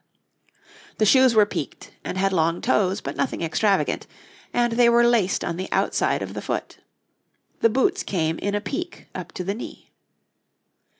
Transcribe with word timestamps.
The 0.97 1.05
shoes 1.05 1.35
were 1.35 1.45
peaked, 1.45 1.91
and 2.03 2.17
had 2.17 2.33
long 2.33 2.59
toes, 2.59 3.01
but 3.01 3.15
nothing 3.15 3.43
extravagant, 3.43 4.07
and 4.51 4.73
they 4.73 4.89
were 4.89 5.05
laced 5.07 5.43
on 5.43 5.57
the 5.57 5.69
outside 5.71 6.23
of 6.23 6.33
the 6.33 6.41
foot. 6.41 6.79
The 7.59 7.69
boots 7.69 8.01
came 8.01 8.39
in 8.39 8.55
a 8.55 8.61
peak 8.61 9.09
up 9.13 9.31
to 9.33 9.43
the 9.43 9.53
knee. 9.53 9.91